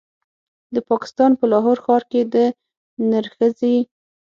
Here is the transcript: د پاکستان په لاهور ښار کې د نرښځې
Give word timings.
د 0.75 0.77
پاکستان 0.89 1.31
په 1.39 1.45
لاهور 1.51 1.77
ښار 1.85 2.03
کې 2.11 2.21
د 2.33 2.35
نرښځې 3.09 3.75